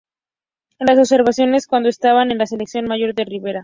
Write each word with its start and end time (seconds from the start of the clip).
Lo 0.79 0.99
observaron 0.99 1.59
cuando 1.69 1.87
estaba 1.87 2.27
con 2.27 2.35
la 2.35 2.47
selección 2.47 2.85
mayor 2.87 3.13
de 3.13 3.23
Rivera. 3.23 3.59